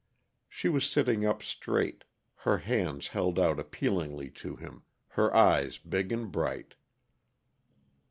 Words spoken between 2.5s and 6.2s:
hands held out appealingly to him, her eyes big